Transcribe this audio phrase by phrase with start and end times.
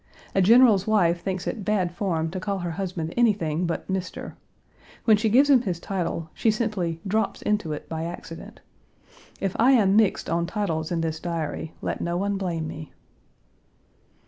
[0.33, 4.33] A general's wife thinks it bad form to call her husband anything but "Mr."
[5.05, 8.61] When she gives him his title, she simply "drops" into it by accident.
[9.39, 12.91] If I am "mixed" on titles in this diary, let no one blame me.